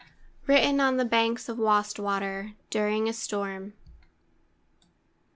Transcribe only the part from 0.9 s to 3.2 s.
THE BANKS OF WASTWATER, DURING A